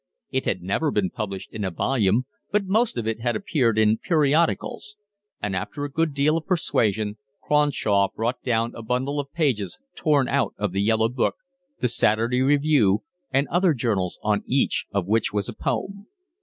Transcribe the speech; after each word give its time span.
It 0.31 0.45
had 0.45 0.63
never 0.63 0.89
been 0.89 1.11
published 1.11 1.51
in 1.53 1.63
a 1.63 1.69
volume, 1.69 2.25
but 2.51 2.65
most 2.65 2.97
of 2.97 3.05
it 3.05 3.19
had 3.21 3.35
appeared 3.35 3.77
in 3.77 3.99
periodicals; 3.99 4.95
and 5.39 5.55
after 5.55 5.85
a 5.85 5.91
good 5.91 6.15
deal 6.15 6.37
of 6.37 6.47
persuasion 6.47 7.19
Cronshaw 7.39 8.07
brought 8.15 8.41
down 8.41 8.71
a 8.73 8.81
bundle 8.81 9.19
of 9.19 9.31
pages 9.31 9.77
torn 9.93 10.27
out 10.27 10.55
of 10.57 10.71
The 10.71 10.81
Yellow 10.81 11.07
Book, 11.07 11.35
The 11.81 11.87
Saturday 11.87 12.41
Review, 12.41 13.03
and 13.29 13.47
other 13.49 13.75
journals, 13.75 14.17
on 14.23 14.41
each 14.47 14.87
of 14.91 15.05
which 15.05 15.33
was 15.33 15.47
a 15.47 15.53
poem. 15.53 16.07